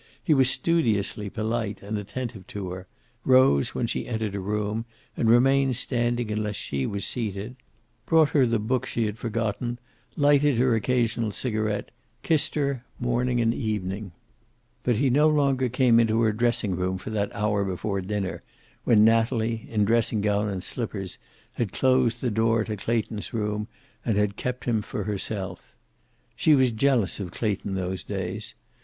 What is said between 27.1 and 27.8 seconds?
of Clayton